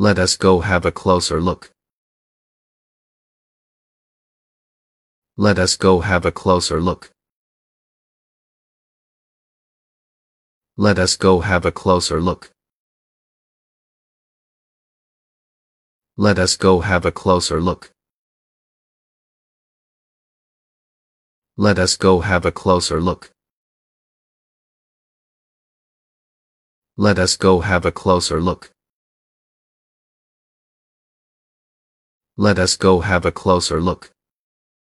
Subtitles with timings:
[0.00, 1.72] Let us go have a closer look.
[5.36, 7.10] Let us go have a closer look.
[10.78, 12.50] Let us go have a closer look.
[16.16, 17.92] Let us go have a closer look.
[21.58, 23.30] Let us go have a closer look.
[26.96, 28.72] Let us go have a closer look.
[32.40, 34.12] Let us go have a closer look.